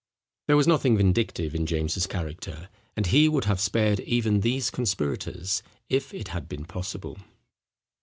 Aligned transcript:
There 0.47 0.57
was 0.57 0.65
nothing 0.65 0.97
vindictive 0.97 1.53
in 1.53 1.67
James's 1.67 2.07
character; 2.07 2.69
and 2.97 3.05
he 3.05 3.29
would 3.29 3.43
have 3.45 3.59
spared 3.59 3.99
even 3.99 4.39
these 4.39 4.71
conspirators, 4.71 5.61
if 5.89 6.11
it 6.11 6.29
had 6.29 6.49
been 6.49 6.65
possible. 6.65 7.17